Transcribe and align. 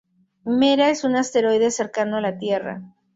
Mera 0.59 0.89
es 0.89 1.03
un 1.03 1.15
asteroide 1.15 1.69
cercano 1.69 2.17
a 2.17 2.21
la 2.21 2.35
Tierra. 2.39 2.81